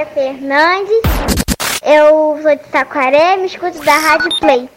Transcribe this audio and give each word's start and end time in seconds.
Maria 0.00 0.06
Fernandes. 0.06 1.02
Eu 1.82 2.38
sou 2.42 2.56
de 2.56 2.62
Taquaré, 2.70 3.36
me 3.36 3.46
escuto 3.46 3.82
da 3.84 3.98
Rádio 3.98 4.34
Play. 4.38 4.68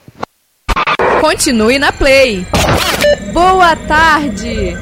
Continue 1.22 1.80
na 1.80 1.92
Play. 1.93 2.46
Boa 3.32 3.75
tarde. 3.88 4.78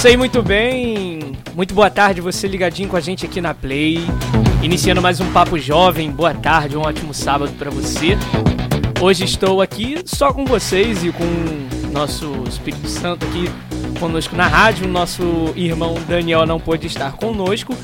Isso 0.00 0.08
aí, 0.08 0.16
muito 0.16 0.42
bem. 0.42 1.36
Muito 1.54 1.74
boa 1.74 1.90
tarde, 1.90 2.22
você 2.22 2.48
ligadinho 2.48 2.88
com 2.88 2.96
a 2.96 3.00
gente 3.00 3.26
aqui 3.26 3.38
na 3.38 3.52
Play. 3.52 3.98
Iniciando 4.62 5.02
mais 5.02 5.20
um 5.20 5.30
Papo 5.30 5.58
Jovem. 5.58 6.10
Boa 6.10 6.32
tarde, 6.32 6.74
um 6.74 6.80
ótimo 6.80 7.12
sábado 7.12 7.52
para 7.58 7.70
você. 7.70 8.16
Hoje 8.98 9.24
estou 9.24 9.60
aqui 9.60 9.96
só 10.06 10.32
com 10.32 10.46
vocês 10.46 11.04
e 11.04 11.12
com 11.12 11.92
nosso 11.92 12.32
Espírito 12.48 12.88
Santo 12.88 13.26
aqui 13.26 13.44
conosco 13.98 14.34
na 14.34 14.46
rádio. 14.46 14.88
Nosso 14.88 15.52
irmão 15.54 15.94
Daniel 16.08 16.46
não 16.46 16.58
pôde 16.58 16.86
estar 16.86 17.12
conosco, 17.12 17.76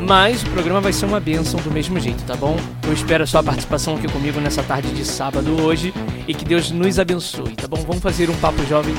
mas 0.00 0.42
o 0.42 0.46
programa 0.46 0.80
vai 0.80 0.92
ser 0.92 1.04
uma 1.04 1.20
benção 1.20 1.60
do 1.60 1.70
mesmo 1.70 2.00
jeito, 2.00 2.24
tá 2.24 2.34
bom? 2.34 2.56
Eu 2.84 2.92
espero 2.92 3.22
a 3.22 3.26
sua 3.26 3.40
participação 3.40 3.94
aqui 3.94 4.08
comigo 4.08 4.40
nessa 4.40 4.64
tarde 4.64 4.90
de 4.90 5.04
sábado 5.04 5.62
hoje 5.62 5.94
e 6.26 6.34
que 6.34 6.44
Deus 6.44 6.72
nos 6.72 6.98
abençoe, 6.98 7.54
tá 7.54 7.68
bom? 7.68 7.76
Vamos 7.86 8.02
fazer 8.02 8.28
um 8.30 8.34
Papo 8.38 8.66
Jovem 8.66 8.96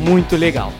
muito 0.00 0.34
legal. 0.36 0.72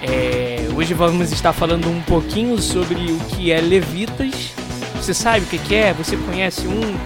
É, 0.00 0.35
hoje 0.76 0.92
vamos 0.92 1.32
estar 1.32 1.54
falando 1.54 1.88
um 1.88 2.02
pouquinho 2.02 2.60
sobre 2.60 3.10
o 3.10 3.18
que 3.30 3.50
é 3.50 3.60
levitas. 3.62 4.52
Você 4.96 5.14
sabe 5.14 5.46
o 5.46 5.48
que 5.48 5.74
é? 5.74 5.94
Você 5.94 6.18
conhece 6.18 6.68
um? 6.68 6.96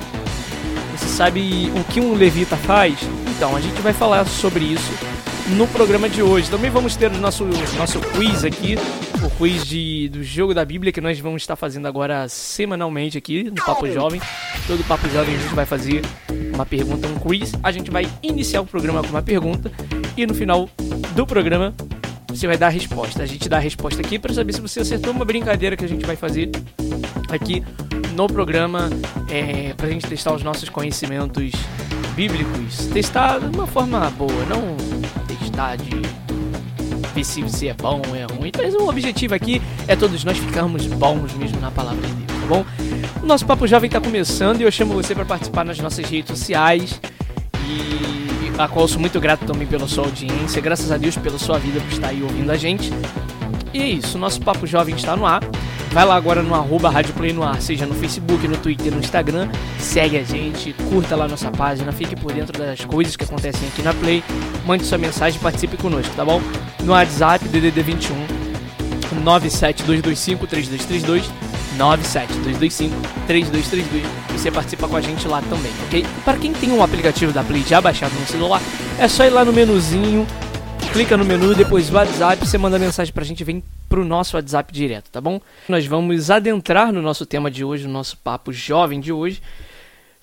Você 0.96 1.06
sabe 1.06 1.70
o 1.76 1.84
que 1.84 2.00
um 2.00 2.14
levita 2.14 2.56
faz? 2.56 2.98
Então, 3.28 3.54
a 3.54 3.60
gente 3.60 3.80
vai 3.80 3.92
falar 3.92 4.26
sobre 4.26 4.64
isso 4.64 4.92
no 5.50 5.68
programa 5.68 6.08
de 6.08 6.20
hoje. 6.20 6.50
Também 6.50 6.68
vamos 6.68 6.96
ter 6.96 7.12
o 7.12 7.18
nosso, 7.18 7.44
nosso 7.78 8.00
quiz 8.00 8.44
aqui, 8.44 8.76
o 9.24 9.30
quiz 9.30 9.64
de, 9.64 10.08
do 10.08 10.24
jogo 10.24 10.52
da 10.52 10.64
Bíblia 10.64 10.92
que 10.92 11.00
nós 11.00 11.20
vamos 11.20 11.42
estar 11.42 11.54
fazendo 11.54 11.86
agora 11.86 12.28
semanalmente 12.28 13.16
aqui 13.16 13.44
no 13.44 13.64
Papo 13.64 13.88
Jovem. 13.88 14.20
Todo 14.66 14.82
Papo 14.82 15.08
Jovem 15.08 15.36
a 15.36 15.38
gente 15.38 15.54
vai 15.54 15.64
fazer 15.64 16.02
uma 16.52 16.66
pergunta, 16.66 17.06
um 17.06 17.14
quiz. 17.20 17.52
A 17.62 17.70
gente 17.70 17.88
vai 17.88 18.08
iniciar 18.20 18.62
o 18.62 18.66
programa 18.66 19.00
com 19.00 19.10
uma 19.10 19.22
pergunta 19.22 19.70
e 20.16 20.26
no 20.26 20.34
final 20.34 20.68
do 21.14 21.24
programa 21.24 21.72
você 22.30 22.46
vai 22.46 22.56
dar 22.56 22.68
a 22.68 22.70
resposta. 22.70 23.22
A 23.22 23.26
gente 23.26 23.48
dá 23.48 23.56
a 23.56 23.60
resposta 23.60 24.00
aqui 24.00 24.18
para 24.18 24.32
saber 24.32 24.52
se 24.52 24.60
você 24.60 24.80
acertou 24.80 25.12
uma 25.12 25.24
brincadeira 25.24 25.76
que 25.76 25.84
a 25.84 25.88
gente 25.88 26.06
vai 26.06 26.16
fazer 26.16 26.50
aqui 27.28 27.62
no 28.14 28.26
programa 28.26 28.90
é, 29.28 29.74
para 29.74 29.86
a 29.86 29.90
gente 29.90 30.06
testar 30.06 30.34
os 30.34 30.42
nossos 30.42 30.68
conhecimentos 30.68 31.52
bíblicos. 32.14 32.86
Testar 32.92 33.38
de 33.38 33.54
uma 33.54 33.66
forma 33.66 34.10
boa, 34.10 34.44
não 34.46 34.76
testar 35.26 35.76
de 35.76 36.02
ver 37.14 37.24
se 37.24 37.42
você 37.42 37.68
é 37.68 37.74
bom 37.74 38.00
ou 38.08 38.16
é 38.16 38.24
ruim. 38.24 38.52
Mas 38.56 38.74
o 38.74 38.88
objetivo 38.88 39.34
aqui 39.34 39.60
é 39.88 39.96
todos 39.96 40.24
nós 40.24 40.38
ficarmos 40.38 40.86
bons 40.86 41.34
mesmo 41.34 41.60
na 41.60 41.70
palavra 41.70 42.06
de 42.06 42.14
Deus, 42.14 42.40
tá 42.40 42.46
bom? 42.46 42.64
O 43.22 43.26
nosso 43.26 43.46
Papo 43.46 43.66
Jovem 43.66 43.88
está 43.88 44.00
começando 44.00 44.60
e 44.60 44.64
eu 44.64 44.70
chamo 44.70 44.94
você 44.94 45.14
para 45.14 45.24
participar 45.24 45.64
nas 45.64 45.78
nossas 45.78 46.08
redes 46.08 46.28
sociais 46.28 47.00
e 47.66 48.29
a 48.64 48.69
qual 48.69 48.84
eu 48.84 48.89
sou 48.89 49.00
muito 49.00 49.20
grato 49.20 49.44
também 49.44 49.66
pela 49.66 49.89
sua 49.89 50.05
audiência, 50.05 50.61
graças 50.61 50.91
a 50.91 50.97
Deus 50.97 51.16
pela 51.16 51.39
sua 51.39 51.58
vida 51.58 51.80
por 51.80 51.92
estar 51.92 52.08
aí 52.08 52.22
ouvindo 52.22 52.50
a 52.50 52.56
gente. 52.56 52.91
E 53.72 53.80
é 53.80 53.89
isso, 53.89 54.19
nosso 54.19 54.41
Papo 54.41 54.66
Jovem 54.66 54.94
está 54.94 55.16
no 55.16 55.27
ar. 55.27 55.42
Vai 55.92 56.05
lá 56.05 56.14
agora 56.14 56.42
no 56.42 56.55
arroba 56.55 56.88
Rádio 56.88 57.12
Play 57.14 57.32
no 57.32 57.43
ar, 57.43 57.60
seja 57.60 57.84
no 57.84 57.94
Facebook, 57.94 58.47
no 58.47 58.56
Twitter, 58.56 58.93
no 58.93 59.00
Instagram. 59.00 59.49
Segue 59.78 60.19
a 60.19 60.22
gente, 60.22 60.72
curta 60.88 61.16
lá 61.16 61.26
nossa 61.26 61.50
página, 61.50 61.91
fique 61.91 62.15
por 62.15 62.32
dentro 62.32 62.56
das 62.56 62.84
coisas 62.84 63.16
que 63.16 63.25
acontecem 63.25 63.69
aqui 63.69 63.82
na 63.82 63.93
Play. 63.93 64.22
Mande 64.65 64.84
sua 64.84 64.99
mensagem 64.99 65.41
participe 65.41 65.76
conosco, 65.76 66.15
tá 66.15 66.25
bom? 66.25 66.41
No 66.84 66.93
WhatsApp, 66.93 67.47
DDD 67.49 67.82
21 67.82 68.15
97225 69.25 70.47
3232 70.47 71.50
97225 71.80 72.94
3232. 73.26 74.04
Você 74.32 74.50
participa 74.50 74.86
com 74.86 74.96
a 74.96 75.00
gente 75.00 75.26
lá 75.26 75.41
também, 75.41 75.72
ok? 75.86 76.04
Para 76.24 76.38
quem 76.38 76.52
tem 76.52 76.70
um 76.70 76.82
aplicativo 76.82 77.32
da 77.32 77.42
Play 77.42 77.62
já 77.62 77.80
baixado 77.80 78.14
no 78.14 78.26
celular, 78.26 78.60
é 78.98 79.08
só 79.08 79.24
ir 79.24 79.30
lá 79.30 79.46
no 79.46 79.52
menuzinho, 79.52 80.26
clica 80.92 81.16
no 81.16 81.24
menu, 81.24 81.54
depois 81.54 81.90
WhatsApp, 81.90 82.46
você 82.46 82.58
manda 82.58 82.78
mensagem 82.78 83.14
pra 83.14 83.24
gente, 83.24 83.42
vem 83.42 83.62
pro 83.88 84.04
nosso 84.04 84.36
WhatsApp 84.36 84.70
direto, 84.72 85.10
tá 85.10 85.22
bom? 85.22 85.40
Nós 85.69 85.86
vamos 85.86 86.30
adentrar 86.30 86.92
no 86.92 87.00
nosso 87.00 87.24
tema 87.24 87.50
de 87.50 87.64
hoje, 87.64 87.86
no 87.86 87.92
nosso 87.94 88.19
papo 88.19 88.52
jovem 88.52 89.00
de 89.00 89.10
hoje, 89.10 89.40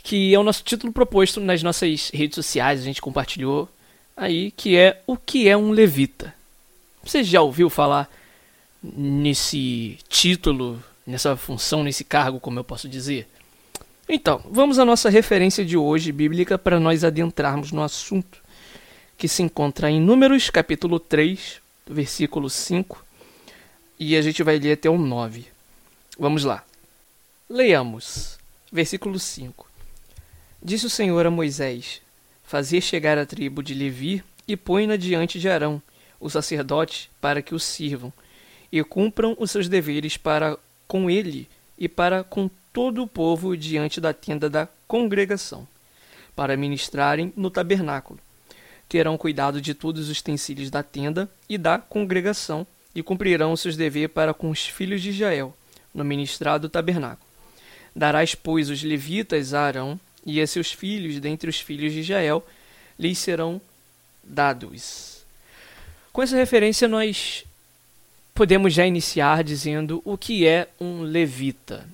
que 0.03 0.33
é 0.33 0.39
o 0.39 0.43
nosso 0.43 0.63
título 0.63 0.93
proposto 0.93 1.41
nas 1.41 1.63
nossas 1.63 2.11
redes 2.13 2.35
sociais, 2.35 2.81
a 2.81 2.83
gente 2.83 3.01
compartilhou 3.01 3.67
aí, 4.15 4.51
que 4.51 4.77
é 4.77 5.01
o 5.07 5.17
que 5.17 5.49
é 5.49 5.57
um 5.57 5.71
levita. 5.71 6.33
Você 7.03 7.23
já 7.23 7.41
ouviu 7.41 7.67
falar 7.67 8.07
nesse 8.83 9.97
título 10.07 10.81
nessa 11.07 11.37
função, 11.37 11.83
nesse 11.83 12.03
cargo, 12.03 12.39
como 12.39 12.59
eu 12.59 12.63
posso 12.65 12.89
dizer? 12.89 13.27
Então, 14.09 14.41
vamos 14.51 14.77
à 14.77 14.85
nossa 14.85 15.09
referência 15.09 15.65
de 15.65 15.77
hoje 15.77 16.11
bíblica 16.11 16.57
para 16.57 16.79
nós 16.79 17.05
adentrarmos 17.05 17.71
no 17.71 17.81
assunto, 17.81 18.43
que 19.17 19.27
se 19.27 19.41
encontra 19.41 19.89
em 19.89 20.01
Números, 20.01 20.49
capítulo 20.49 20.99
3, 20.99 21.61
versículo 21.89 22.49
5, 22.49 23.05
e 23.97 24.15
a 24.17 24.21
gente 24.21 24.43
vai 24.43 24.59
ler 24.59 24.73
até 24.73 24.89
o 24.89 24.97
9. 24.97 25.45
Vamos 26.19 26.43
lá. 26.43 26.63
Leiamos. 27.49 28.37
Versículo 28.71 29.17
5. 29.17 29.65
Disse 30.61 30.85
o 30.85 30.89
Senhor 30.89 31.25
a 31.25 31.31
Moisés: 31.31 32.01
Fazer 32.43 32.81
chegar 32.81 33.17
a 33.17 33.25
tribo 33.25 33.63
de 33.63 33.73
Levi 33.73 34.23
e 34.47 34.57
põe-na 34.57 34.97
diante 34.97 35.39
de 35.39 35.49
Arão, 35.49 35.81
o 36.19 36.29
sacerdote, 36.29 37.09
para 37.21 37.41
que 37.41 37.55
o 37.55 37.59
sirvam, 37.59 38.11
e 38.71 38.83
cumpram 38.83 39.35
os 39.39 39.51
seus 39.51 39.67
deveres 39.67 40.17
para 40.17 40.57
com 40.87 41.09
ele 41.09 41.47
e 41.77 41.87
para 41.87 42.23
com 42.23 42.49
todo 42.71 43.03
o 43.03 43.07
povo 43.07 43.55
diante 43.57 43.99
da 43.99 44.13
tenda 44.13 44.49
da 44.49 44.67
congregação, 44.87 45.67
para 46.35 46.55
ministrarem 46.55 47.33
no 47.35 47.49
tabernáculo. 47.49 48.19
Terão 48.87 49.17
cuidado 49.17 49.59
de 49.59 49.73
todos 49.73 50.09
os 50.09 50.19
utensílios 50.19 50.69
da 50.69 50.81
tenda 50.81 51.29
e 51.49 51.57
da 51.57 51.77
congregação, 51.77 52.65
e 52.95 53.03
cumprirão 53.03 53.55
seus 53.55 53.75
deveres 53.75 54.11
para 54.11 54.33
com 54.33 54.49
os 54.49 54.65
filhos 54.65 55.01
de 55.01 55.09
Israel, 55.09 55.55
no 55.93 56.03
ministrado 56.03 56.69
tabernáculo. 56.69 57.27
Darás, 57.95 58.35
pois, 58.35 58.69
os 58.69 58.83
levitas 58.83 59.53
a 59.53 59.61
Arão 59.61 59.99
e 60.25 60.39
a 60.39 60.47
seus 60.47 60.71
filhos 60.71 61.19
dentre 61.19 61.49
os 61.49 61.59
filhos 61.59 61.93
de 61.93 62.01
Israel, 62.01 62.45
lhes 62.97 63.17
serão 63.17 63.61
dados. 64.23 65.25
Com 66.13 66.21
essa 66.21 66.35
referência, 66.35 66.87
nós 66.87 67.43
podemos 68.37 68.71
já 68.71 68.85
iniciar 68.85 69.43
dizendo 69.43 69.99
o 70.05 70.15
que 70.15 70.45
é 70.45 70.67
um 70.79 71.01
levita. 71.01 71.89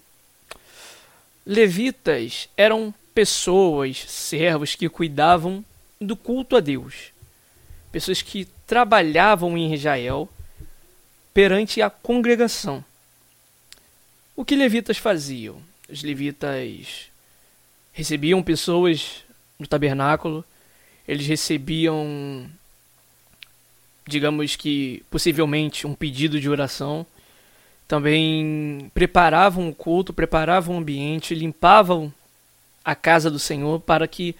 Levitas 1.45 2.49
eram 2.57 2.93
pessoas, 3.15 4.03
servos 4.09 4.75
que 4.75 4.89
cuidavam 4.89 5.63
do 6.01 6.17
culto 6.17 6.57
a 6.57 6.59
Deus, 6.59 7.13
pessoas 7.93 8.21
que 8.21 8.43
trabalhavam 8.67 9.57
em 9.57 9.73
Israel 9.73 10.27
perante 11.33 11.81
a 11.81 11.89
congregação. 11.89 12.83
O 14.35 14.43
que 14.43 14.57
levitas 14.57 14.97
faziam? 14.97 15.61
Os 15.87 16.03
levitas 16.03 17.07
recebiam 17.93 18.43
pessoas 18.43 19.23
no 19.57 19.65
tabernáculo, 19.65 20.43
eles 21.07 21.25
recebiam 21.25 22.49
digamos 24.07 24.55
que 24.55 25.03
possivelmente 25.09 25.87
um 25.87 25.93
pedido 25.93 26.39
de 26.39 26.49
oração. 26.49 27.05
Também 27.87 28.91
preparavam 28.93 29.69
o 29.69 29.75
culto, 29.75 30.13
preparavam 30.13 30.75
o 30.75 30.79
ambiente, 30.79 31.35
limpavam 31.35 32.13
a 32.83 32.95
casa 32.95 33.29
do 33.29 33.39
Senhor 33.39 33.79
para 33.79 34.07
que 34.07 34.35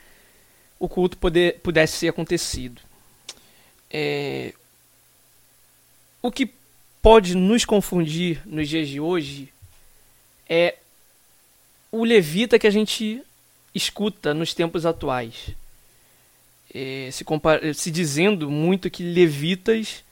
o 0.79 0.89
culto 0.89 1.17
poder, 1.17 1.59
pudesse 1.59 1.97
ser 1.97 2.09
acontecido. 2.09 2.81
É... 3.89 4.53
O 6.21 6.31
que 6.31 6.49
pode 7.01 7.35
nos 7.35 7.65
confundir 7.65 8.41
nos 8.45 8.67
dias 8.67 8.87
de 8.87 8.99
hoje 8.99 9.53
é 10.47 10.77
o 11.91 12.03
levita 12.03 12.57
que 12.57 12.67
a 12.67 12.71
gente 12.71 13.21
escuta 13.75 14.33
nos 14.33 14.53
tempos 14.53 14.85
atuais 14.85 15.53
é, 16.73 17.09
se, 17.11 17.25
se, 17.75 17.91
dizendo 17.91 18.49
muito 18.49 18.89
que 18.89 19.03
levitas 19.03 20.03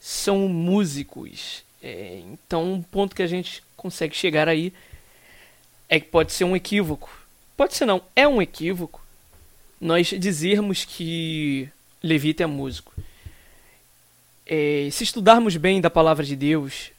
são 0.00 0.48
músicos. 0.48 1.62
É, 1.82 2.22
então, 2.32 2.74
um 2.74 2.82
ponto 2.82 3.14
que 3.14 3.22
a 3.22 3.26
gente 3.26 3.62
consegue 3.76 4.16
chegar 4.16 4.48
aí 4.48 4.72
é 5.88 6.00
que 6.00 6.06
pode 6.06 6.32
ser 6.32 6.44
um 6.44 6.56
equívoco. 6.56 7.10
Pode 7.56 7.74
ser 7.74 7.86
não, 7.86 8.02
é 8.16 8.26
um 8.26 8.40
equívoco 8.40 9.02
nós 9.80 10.06
dizermos 10.06 10.84
que 10.84 11.68
levita 12.02 12.44
é 12.44 12.46
músico. 12.46 12.92
é, 14.46 14.88
se 14.90 15.02
estudarmos 15.02 15.56
bem 15.56 15.80
da 15.80 15.90
palavra 15.90 16.24
de 16.24 16.36
Deus, 16.36 16.92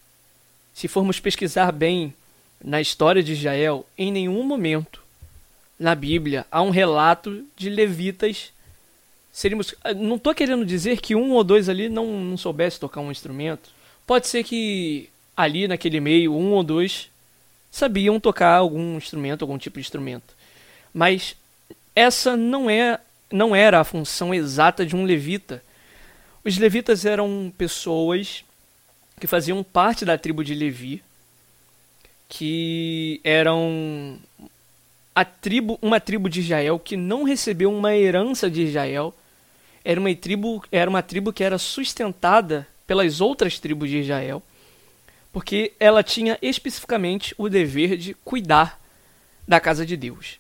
se 0.74 0.88
formos 0.88 1.20
pesquisar 1.20 1.72
bem 1.72 2.14
na 2.64 2.82
história 2.82 3.24
de 3.24 3.34
Israel, 3.34 3.86
em 3.98 4.12
nenhum 4.12 4.44
momento 4.44 5.02
na 5.80 5.96
Bíblia 5.96 6.46
há 6.52 6.62
um 6.62 6.70
relato 6.70 7.46
de 7.56 7.70
levitas 7.70 8.52
seríamos. 9.34 9.76
Não 9.98 10.16
estou 10.16 10.34
querendo 10.34 10.66
dizer 10.66 11.02
que 11.02 11.16
um 11.16 11.32
ou 11.32 11.44
dois 11.44 11.68
ali 11.68 11.90
não, 11.90 12.06
não 12.24 12.38
soubesse 12.38 12.80
tocar 12.80 13.02
um 13.02 13.12
instrumento. 13.12 13.70
Pode 14.08 14.28
ser 14.28 14.44
que 14.44 15.10
ali 15.36 15.68
naquele 15.68 16.00
meio, 16.00 16.34
um 16.34 16.52
ou 16.52 16.64
dois 16.64 17.10
sabiam 17.72 18.20
tocar 18.20 18.56
algum 18.56 18.96
instrumento, 18.96 19.42
algum 19.42 19.58
tipo 19.58 19.80
de 19.80 19.82
instrumento. 19.82 20.36
Mas 20.94 21.36
essa 21.96 22.38
não 22.38 22.70
é 22.70 23.00
não 23.32 23.56
era 23.56 23.80
a 23.80 23.84
função 23.84 24.32
exata 24.32 24.86
de 24.86 24.96
um 24.96 25.04
levita. 25.04 25.64
Os 26.46 26.58
levitas 26.58 27.04
eram 27.04 27.52
pessoas 27.58 28.46
que 29.20 29.26
faziam 29.26 29.64
parte 29.64 30.06
da 30.06 30.18
tribo 30.18 30.44
de 30.44 30.54
Levi, 30.54 31.02
que 32.30 33.20
eram 33.24 34.20
a 35.16 35.24
tribo, 35.24 35.80
uma 35.82 36.00
tribo 36.00 36.30
de 36.30 36.42
Israel 36.42 36.78
que 36.78 36.98
não 36.98 37.24
recebeu 37.24 37.74
uma 37.74 37.96
herança 37.96 38.50
de 38.50 38.64
Israel. 38.64 39.14
Era 39.84 40.00
uma 40.00 40.16
tribo, 40.16 40.64
era 40.72 40.90
uma 40.90 41.02
tribo 41.02 41.34
que 41.34 41.44
era 41.44 41.58
sustentada 41.58 42.68
pelas 42.88 43.22
outras 43.22 43.60
tribos 43.60 43.90
de 43.90 44.00
Israel, 44.00 44.42
porque 45.32 45.74
ela 45.80 46.04
tinha 46.04 46.38
especificamente 46.42 47.34
o 47.38 47.50
dever 47.50 47.98
de 47.98 48.14
cuidar 48.14 48.80
da 49.48 49.60
casa 49.60 49.86
de 49.86 49.98
Deus. 49.98 50.40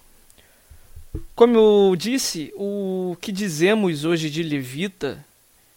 Como 1.36 1.58
eu 1.58 1.96
disse, 1.96 2.54
o 2.56 3.18
que 3.22 3.32
dizemos 3.32 4.06
hoje 4.06 4.30
de 4.30 4.42
levita 4.42 5.24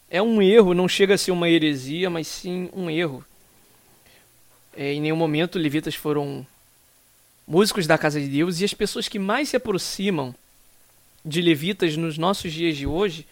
é 0.09 0.23
um 0.23 0.41
erro, 0.41 0.75
não 0.75 0.89
chega 0.89 1.15
a 1.15 1.19
ser 1.19 1.31
uma 1.31 1.49
heresia, 1.49 2.09
mas 2.09 2.27
sim 2.27 2.71
um 2.73 2.89
erro. 2.89 3.25
É, 4.77 4.93
em 4.93 5.01
nenhum 5.01 5.17
momento 5.17 5.59
levitas 5.59 5.95
foram 5.95 6.47
músicos 7.47 7.87
da 7.87 7.99
casa 7.99 8.21
de 8.21 8.29
Deus 8.29 8.61
e 8.61 8.65
as 8.65 8.75
pessoas 8.75 9.09
que 9.09 9.19
mais 9.19 9.49
se 9.49 9.57
aproximam 9.57 10.35
de 11.25 11.41
levitas 11.41 11.97
nos 11.97 12.17
nossos 12.17 12.53
dias 12.53 12.77
de 12.77 12.87
hoje 12.87 13.27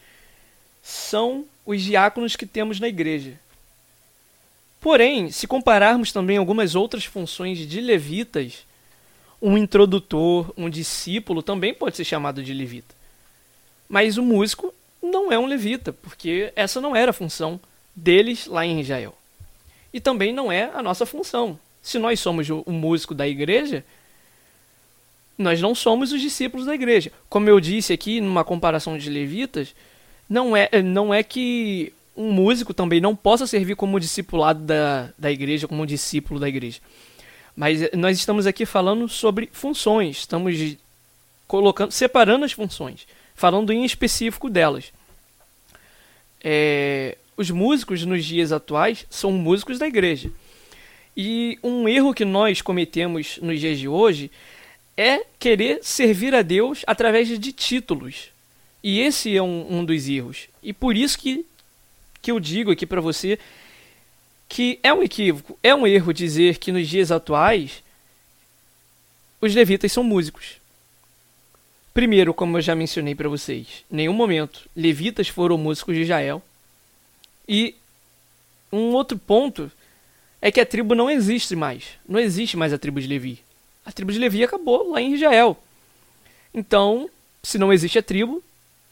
são 0.85 1.47
os 1.65 1.81
diáconos 1.81 2.37
que 2.37 2.45
temos 2.45 2.79
na 2.79 2.87
igreja. 2.87 3.41
Porém, 4.83 5.31
se 5.31 5.47
compararmos 5.47 6.13
também 6.13 6.37
algumas 6.37 6.75
outras 6.75 7.07
funções 7.07 7.59
de 7.67 7.81
levitas, 7.81 8.67
um 9.41 9.57
introdutor, 9.57 10.53
um 10.59 10.69
discípulo 10.69 11.43
também 11.43 11.73
pode 11.73 11.97
ser 11.97 12.05
chamado 12.05 12.43
de 12.43 12.53
levita. 12.53 12.95
Mas 13.89 14.19
o 14.19 14.23
músico 14.23 14.75
não 15.03 15.33
é 15.33 15.39
um 15.39 15.47
levita, 15.47 15.91
porque 15.91 16.53
essa 16.55 16.83
não 16.83 16.95
era 16.95 17.11
a 17.11 17.15
função 17.15 17.59
deles 17.97 18.47
lá 18.47 18.67
em 18.67 18.79
Israel. 18.79 19.17
E 19.91 20.01
também 20.01 20.35
não 20.35 20.53
é 20.53 20.71
a 20.75 20.83
nossa 20.83 21.07
função. 21.07 21.59
Se 21.83 21.99
nós 21.99 22.21
somos 22.21 22.49
o 22.51 22.63
músico 22.71 23.15
da 23.15 23.27
igreja, 23.27 23.83
nós 25.39 25.63
não 25.63 25.75
somos 25.75 26.13
os 26.13 26.21
discípulos 26.21 26.67
da 26.67 26.75
igreja. 26.75 27.11
Como 27.31 27.49
eu 27.49 27.59
disse 27.59 27.93
aqui, 27.93 28.21
numa 28.21 28.45
comparação 28.45 28.99
de 28.99 29.09
levitas, 29.09 29.75
não 30.29 30.57
é, 30.57 30.69
não 30.83 31.13
é 31.13 31.23
que 31.23 31.93
um 32.17 32.33
músico 32.33 32.73
também 32.73 33.01
não 33.01 33.15
possa 33.15 33.47
servir 33.47 33.75
como 33.75 33.99
discipulado 33.99 34.61
da, 34.61 35.11
da 35.19 35.31
igreja, 35.31 35.67
como 35.67 35.87
discípulo 35.87 36.39
da 36.39 36.49
igreja. 36.49 36.81
Mas 37.57 37.83
eh, 37.83 37.91
nós 37.95 38.19
estamos 38.19 38.47
aqui 38.47 38.65
falando 38.65 39.09
sobre 39.09 39.49
funções, 39.53 40.19
estamos 40.19 40.77
colocando, 41.47 41.91
separando 41.91 42.45
as 42.45 42.53
funções, 42.53 43.07
falando 43.35 43.73
em 43.73 43.85
específico 43.85 44.49
delas. 44.49 44.93
É, 46.43 47.17
os 47.37 47.51
músicos 47.51 48.05
nos 48.05 48.25
dias 48.25 48.53
atuais 48.53 49.07
são 49.11 49.33
músicos 49.33 49.79
da 49.79 49.87
igreja. 49.87 50.31
E 51.17 51.59
um 51.63 51.89
erro 51.89 52.15
que 52.15 52.25
nós 52.25 52.61
cometemos 52.61 53.39
nos 53.41 53.61
dias 53.61 53.79
de 53.79 53.89
hoje 53.89 54.31
é 54.97 55.25
querer 55.39 55.81
servir 55.83 56.35
a 56.35 56.43
Deus 56.43 56.83
através 56.87 57.29
de 57.29 57.53
títulos. 57.53 58.34
E 58.85 59.01
esse 59.01 59.35
é 59.35 59.43
um, 59.43 59.79
um 59.79 59.83
dos 59.83 60.07
erros. 60.07 60.47
E 60.63 60.71
por 60.71 60.95
isso 60.95 61.19
que, 61.19 61.47
que 62.21 62.31
eu 62.31 62.39
digo 62.39 62.71
aqui 62.71 62.85
para 62.85 63.01
você 63.01 63.39
que 64.47 64.79
é 64.83 64.93
um 64.93 65.03
equívoco, 65.03 65.59
é 65.63 65.75
um 65.75 65.87
erro 65.87 66.13
dizer 66.13 66.59
que 66.59 66.71
nos 66.71 66.87
dias 66.87 67.11
atuais 67.11 67.83
os 69.41 69.55
levitas 69.55 69.91
são 69.91 70.05
músicos. 70.05 70.61
Primeiro, 71.95 72.35
como 72.35 72.59
eu 72.59 72.61
já 72.61 72.75
mencionei 72.75 73.15
para 73.15 73.27
vocês, 73.27 73.85
em 73.91 73.97
nenhum 73.97 74.13
momento 74.13 74.69
levitas 74.77 75.29
foram 75.29 75.57
músicos 75.57 75.95
de 75.95 76.03
Israel. 76.03 76.43
E 77.49 77.75
um 78.71 78.93
outro 78.93 79.19
ponto 79.19 79.73
é 80.43 80.53
que 80.53 80.61
a 80.61 80.67
tribo 80.67 80.95
não 80.95 81.09
existe 81.09 81.57
mais. 81.57 81.85
Não 82.07 82.21
existe 82.21 82.55
mais 82.55 82.71
a 82.71 82.79
tribo 82.79 83.01
de 83.01 83.07
Levi. 83.07 83.43
A 83.87 83.91
tribo 83.91 84.13
de 84.13 84.19
Levi 84.19 84.45
acabou 84.45 84.91
lá 84.91 85.01
em 85.01 85.15
Israel. 85.15 85.57
Então, 86.53 87.09
se 87.43 87.57
não 87.57 87.73
existe 87.73 87.99
a 87.99 88.03
tribo, 88.03 88.43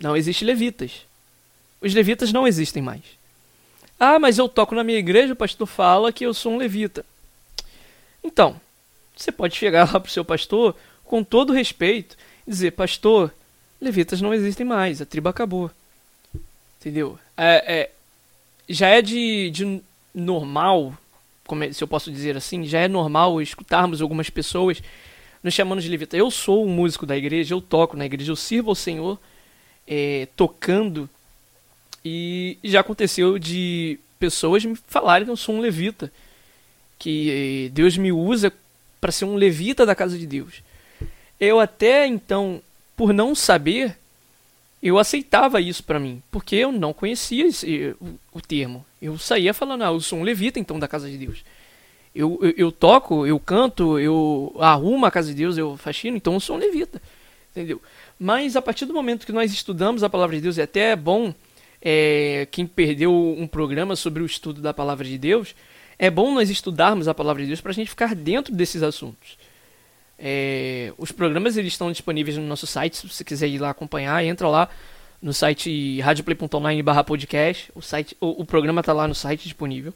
não 0.03 0.17
existe 0.17 0.45
levitas. 0.45 1.07
Os 1.81 1.95
levitas 1.95 2.33
não 2.33 2.47
existem 2.47 2.83
mais. 2.83 3.03
Ah, 3.99 4.19
mas 4.19 4.37
eu 4.37 4.49
toco 4.49 4.75
na 4.75 4.83
minha 4.83 4.99
igreja, 4.99 5.33
o 5.33 5.37
pastor 5.37 5.67
fala 5.67 6.13
que 6.13 6.27
eu 6.27 6.35
sou 6.35 6.53
um 6.53 6.57
levita. 6.57 7.05
Então, 8.23 8.61
você 9.17 9.31
pode 9.31 9.57
chegar 9.57 9.87
lá 9.93 10.01
para 10.01 10.09
o 10.09 10.13
seu 10.13 10.25
pastor 10.25 10.77
com 11.05 11.23
todo 11.23 11.53
respeito 11.53 12.17
e 12.47 12.51
dizer: 12.51 12.73
Pastor, 12.73 13.33
levitas 13.81 14.21
não 14.21 14.35
existem 14.35 14.67
mais, 14.67 15.01
a 15.01 15.07
tribo 15.07 15.29
acabou. 15.29 15.71
Entendeu? 16.81 17.19
É, 17.37 17.75
é 17.75 17.91
já 18.69 18.89
é 18.89 19.03
de, 19.03 19.51
de 19.51 19.83
normal, 20.15 20.97
é, 21.61 21.73
se 21.73 21.83
eu 21.83 21.89
posso 21.89 22.11
dizer 22.11 22.37
assim, 22.37 22.65
já 22.65 22.81
é 22.81 22.89
normal 22.89 23.41
escutarmos 23.41 24.01
algumas 24.01 24.31
pessoas 24.31 24.83
nos 25.43 25.55
chamando 25.55 25.81
de 25.81 25.89
levita. 25.89 26.17
Eu 26.17 26.31
sou 26.31 26.65
um 26.65 26.69
músico 26.69 27.05
da 27.05 27.17
igreja, 27.17 27.55
eu 27.55 27.61
toco 27.61 27.97
na 27.97 28.07
igreja, 28.07 28.33
eu 28.33 28.37
sirvo 28.37 28.71
ao 28.71 28.75
Senhor 28.75 29.19
é, 29.87 30.29
tocando 30.37 31.09
e 32.05 32.59
já 32.65 32.81
aconteceu 32.81 33.39
de 33.39 33.99
pessoas 34.19 34.65
me 34.65 34.77
falarem 34.87 35.25
que 35.25 35.31
eu 35.31 35.37
sou 35.37 35.55
um 35.55 35.61
levita, 35.61 36.13
que 36.99 37.71
Deus 37.75 37.97
me 37.97 38.13
usa 38.13 38.53
para 39.01 39.13
ser 39.13 39.25
um 39.25 39.35
levita 39.35 39.85
da 39.85 39.95
casa 39.95 40.17
de 40.17 40.27
Deus. 40.27 40.63
Eu 41.39 41.59
até 41.59 42.07
então, 42.07 42.63
por 42.97 43.13
não 43.13 43.35
saber, 43.35 43.97
eu 44.83 44.99
aceitava 44.99 45.61
isso 45.61 45.83
para 45.83 45.99
mim, 45.99 46.23
porque 46.31 46.57
eu 46.57 46.71
não 46.71 46.93
conhecia 46.93 47.47
esse, 47.47 47.97
o, 48.01 48.19
o, 48.35 48.41
termo. 48.41 48.85
Eu 49.01 49.19
saía 49.19 49.55
falando, 49.55 49.83
ah, 49.83 49.89
eu 49.89 50.01
sou 50.01 50.19
um 50.19 50.23
levita 50.23 50.59
então 50.59 50.79
da 50.79 50.89
casa 50.89 51.09
de 51.09 51.17
Deus. 51.17 51.45
Eu, 52.15 52.39
eu, 52.43 52.55
eu, 52.57 52.73
toco, 52.73 53.27
eu 53.27 53.41
canto, 53.41 53.99
eu 53.99 54.55
arrumo 54.61 55.07
a 55.07 55.11
casa 55.11 55.29
de 55.29 55.35
Deus, 55.35 55.57
eu 55.57 55.77
faxino, 55.77 56.17
então 56.17 56.35
eu 56.35 56.41
sou 56.41 56.57
um 56.57 56.59
levita. 56.59 57.01
Entendeu? 57.51 57.81
Mas 58.23 58.55
a 58.55 58.63
partir 58.63 58.87
do 58.87 58.95
momento 58.95 59.27
que 59.27 59.33
nós 59.33 59.53
estudamos 59.53 60.05
a 60.05 60.09
palavra 60.09 60.37
de 60.37 60.43
Deus, 60.43 60.57
é 60.57 60.63
até 60.63 60.95
bom 60.95 61.35
é, 61.83 62.47
quem 62.53 62.65
perdeu 62.65 63.13
um 63.13 63.49
programa 63.49 63.97
sobre 63.97 64.23
o 64.23 64.27
estudo 64.27 64.61
da 64.61 64.73
palavra 64.73 65.05
de 65.05 65.19
Deus, 65.19 65.57
é 65.99 66.09
bom 66.09 66.33
nós 66.33 66.49
estudarmos 66.49 67.09
a 67.09 67.15
palavra 67.15 67.43
de 67.43 67.49
Deus 67.49 67.61
para 67.61 67.73
a 67.73 67.75
gente 67.75 67.91
ficar 67.91 68.15
dentro 68.15 68.55
desses 68.55 68.81
assuntos. 68.81 69.37
É, 70.17 70.93
os 70.99 71.11
programas 71.11 71.57
eles 71.57 71.73
estão 71.73 71.91
disponíveis 71.91 72.37
no 72.37 72.45
nosso 72.45 72.65
site, 72.65 72.97
se 72.99 73.09
você 73.09 73.25
quiser 73.25 73.49
ir 73.49 73.59
lá 73.59 73.71
acompanhar, 73.71 74.25
entra 74.25 74.47
lá 74.47 74.69
no 75.21 75.35
site 75.35 76.01
radioplay.online 76.01 76.81
podcast, 77.05 77.73
o, 77.75 77.83
site, 77.83 78.17
o, 78.21 78.43
o 78.43 78.45
programa 78.45 78.83
está 78.83 78.93
lá 78.93 79.09
no 79.09 79.17
site 79.17 79.43
disponível, 79.43 79.93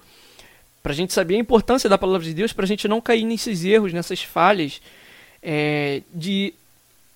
para 0.83 0.91
a 0.91 0.97
gente 0.97 1.13
saber 1.13 1.37
a 1.37 1.39
importância 1.39 1.89
da 1.89 1.97
palavra 1.97 2.27
de 2.27 2.35
Deus, 2.35 2.53
para 2.53 2.65
a 2.65 2.69
gente 2.69 2.89
não 2.89 3.01
cair 3.01 3.23
nesses 3.23 3.63
erros, 3.63 3.93
nessas 3.93 4.21
falhas, 4.21 4.83
é, 5.41 6.03
de 6.13 6.53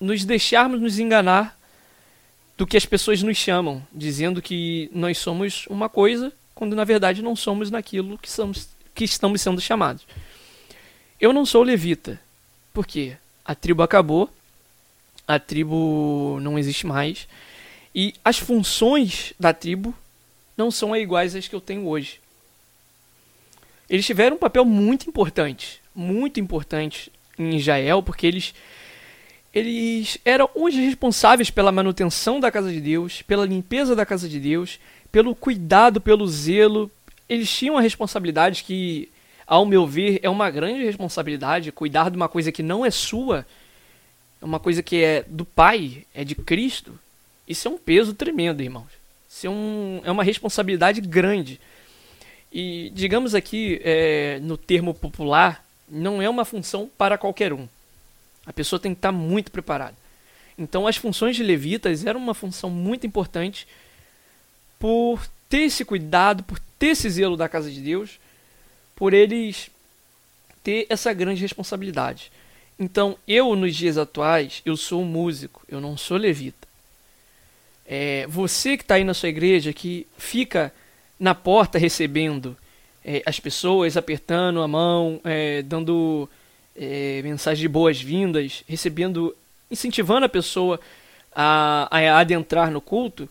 nos 0.00 0.25
deixarmos 0.25 0.80
nos 0.80 0.99
enganar 0.99 1.59
do 2.57 2.66
que 2.66 2.76
as 2.76 2.87
pessoas 2.87 3.23
nos 3.23 3.37
chamam, 3.37 3.87
dizendo 3.92 4.40
que 4.40 4.90
nós 4.92 5.19
somos 5.19 5.66
uma 5.69 5.88
coisa, 5.88 6.33
quando 6.54 6.75
na 6.75 6.85
verdade 6.85 7.23
não 7.23 7.37
somos 7.37 7.71
naquilo 7.71 8.19
que, 8.19 8.30
somos, 8.30 8.69
que 8.95 9.04
estamos 9.04 9.40
sendo 9.40 9.61
chamados. 9.61 10.07
Eu 11.21 11.33
não 11.33 11.45
sou 11.45 11.62
levita, 11.62 12.21
porque 12.73 13.16
a 13.45 13.54
tribo 13.54 13.83
acabou, 13.83 14.30
a 15.26 15.38
tribo 15.38 16.38
não 16.42 16.59
existe 16.59 16.87
mais, 16.87 17.28
e 17.95 18.14
as 18.25 18.38
funções 18.38 19.33
da 19.38 19.52
tribo 19.52 19.95
não 20.57 20.71
são 20.71 20.95
iguais 20.95 21.35
às 21.35 21.49
que 21.49 21.54
eu 21.54 21.61
tenho 21.61 21.87
hoje. 21.87 22.21
Eles 23.88 24.07
tiveram 24.07 24.37
um 24.37 24.38
papel 24.38 24.64
muito 24.64 25.09
importante, 25.09 25.80
muito 25.95 26.38
importante 26.38 27.11
em 27.38 27.57
Israel, 27.57 28.02
porque 28.02 28.26
eles 28.26 28.54
eles 29.52 30.19
eram 30.25 30.49
os 30.54 30.75
responsáveis 30.75 31.50
pela 31.50 31.73
manutenção 31.73 32.38
da 32.38 32.50
casa 32.50 32.71
de 32.71 32.80
Deus, 32.80 33.23
pela 33.23 33.45
limpeza 33.45 33.97
da 33.97 34.07
casa 34.07 34.28
de 34.28 34.38
Deus, 34.38 34.78
pelo 35.11 35.35
cuidado, 35.35 36.00
pelo 36.00 36.26
zelo. 36.28 36.90
Eles 37.28 37.50
tinham 37.50 37.76
a 37.76 37.80
responsabilidade 37.80 38.62
que, 38.62 39.09
ao 39.47 39.66
meu 39.66 39.87
ver, 39.87 40.21
é 40.23 40.30
uma 40.30 40.50
grande 40.50 40.85
responsabilidade 40.85 41.73
cuidar 41.73 42.11
de 42.11 42.16
uma 42.16 42.28
coisa 42.28 42.52
que 42.52 42.62
não 42.62 42.87
é 42.87 42.90
sua, 42.90 43.45
é 44.40 44.45
uma 44.45 44.61
coisa 44.61 44.83
que 44.83 45.02
é 45.02 45.25
do 45.26 45.45
Pai, 45.45 46.04
é 46.14 46.25
de 46.25 46.35
Cristo. 46.37 46.97
Isso 47.47 47.66
é 47.66 47.71
um 47.71 47.78
peso 47.78 48.14
tremendo, 48.14 48.62
irmãos. 48.62 48.88
Isso 49.28 49.49
é, 49.49 49.50
um, 49.50 50.00
é 50.04 50.11
uma 50.11 50.23
responsabilidade 50.23 51.00
grande. 51.00 51.61
E 52.52 52.90
digamos 52.95 53.35
aqui, 53.35 53.80
é, 53.83 54.38
no 54.40 54.57
termo 54.57 54.95
popular, 54.95 55.64
não 55.88 56.23
é 56.23 56.28
uma 56.28 56.45
função 56.45 56.88
para 56.97 57.19
qualquer 57.19 57.52
um. 57.52 57.69
A 58.50 58.52
pessoa 58.52 58.80
tem 58.80 58.92
que 58.92 58.99
estar 58.99 59.12
muito 59.12 59.52
preparada. 59.52 59.95
Então, 60.59 60.85
as 60.85 60.97
funções 60.97 61.37
de 61.37 61.42
levitas 61.45 62.04
eram 62.04 62.19
uma 62.19 62.35
função 62.35 62.69
muito 62.69 63.07
importante 63.07 63.64
por 64.76 65.25
ter 65.49 65.62
esse 65.62 65.85
cuidado, 65.85 66.42
por 66.42 66.59
ter 66.76 66.88
esse 66.88 67.09
zelo 67.09 67.37
da 67.37 67.49
casa 67.49 67.71
de 67.71 67.80
Deus, 67.80 68.19
por 68.97 69.14
eles 69.14 69.71
ter 70.64 70.85
essa 70.90 71.12
grande 71.12 71.40
responsabilidade. 71.40 72.33
Então, 72.76 73.16
eu, 73.26 73.54
nos 73.54 73.76
dias 73.76 73.97
atuais, 73.97 74.62
eu 74.66 74.76
sou 74.76 75.04
músico, 75.04 75.62
eu 75.69 75.80
não 75.80 75.97
sou 75.97 76.16
levita. 76.16 76.66
É, 77.87 78.26
você 78.26 78.76
que 78.76 78.83
está 78.83 78.97
aí 78.97 79.04
na 79.04 79.14
sua 79.14 79.28
igreja, 79.28 79.73
que 79.73 80.09
fica 80.19 80.75
na 81.21 81.37
porta 81.37 81.78
recebendo 81.78 82.57
é, 83.04 83.23
as 83.25 83.38
pessoas, 83.38 83.97
apertando 83.97 84.61
a 84.61 84.66
mão, 84.66 85.21
é, 85.23 85.62
dando 85.62 86.28
é, 86.76 87.20
mensagem 87.22 87.62
de 87.62 87.68
boas-vindas, 87.68 88.64
recebendo, 88.68 89.34
incentivando 89.70 90.26
a 90.26 90.28
pessoa 90.28 90.80
a, 91.34 91.88
a 91.90 92.18
adentrar 92.18 92.70
no 92.70 92.80
culto, 92.80 93.28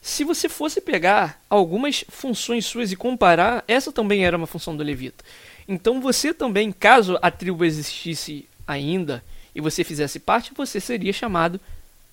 se 0.00 0.24
você 0.24 0.48
fosse 0.48 0.80
pegar 0.80 1.40
algumas 1.50 2.04
funções 2.08 2.64
suas 2.64 2.92
e 2.92 2.96
comparar, 2.96 3.64
essa 3.66 3.92
também 3.92 4.24
era 4.24 4.36
uma 4.36 4.46
função 4.46 4.76
do 4.76 4.82
levita. 4.82 5.24
Então 5.66 6.00
você 6.00 6.32
também, 6.32 6.72
caso 6.72 7.18
a 7.20 7.30
tribo 7.30 7.64
existisse 7.64 8.48
ainda 8.66 9.22
e 9.54 9.60
você 9.60 9.82
fizesse 9.82 10.18
parte, 10.18 10.52
você 10.54 10.80
seria 10.80 11.12
chamado 11.12 11.60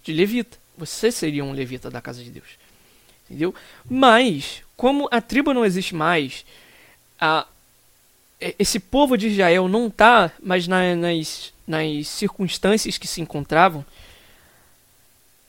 de 0.03 0.11
levita. 0.11 0.57
Você 0.77 1.11
seria 1.11 1.43
um 1.43 1.53
levita 1.53 1.89
da 1.89 2.01
casa 2.01 2.23
de 2.23 2.29
Deus. 2.29 2.47
Entendeu? 3.25 3.55
Mas, 3.89 4.61
como 4.75 5.07
a 5.11 5.21
tribo 5.21 5.53
não 5.53 5.63
existe 5.63 5.95
mais, 5.95 6.45
a, 7.19 7.47
esse 8.39 8.79
povo 8.79 9.17
de 9.17 9.27
Israel 9.27 9.67
não 9.67 9.87
está 9.87 10.31
mais 10.41 10.67
na, 10.67 10.95
nas, 10.95 11.53
nas 11.65 12.07
circunstâncias 12.07 12.97
que 12.97 13.07
se 13.07 13.21
encontravam, 13.21 13.85